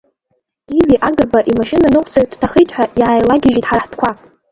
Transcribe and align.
Гиви 0.67 0.95
Агрба 1.07 1.39
имашьынаныҟәцаҩ 1.51 2.25
дҭахеит 2.31 2.69
ҳәа 2.75 2.85
иааилагьежьит 2.99 3.65
ҳара 3.69 3.83
ҳтәқәа. 3.85 4.11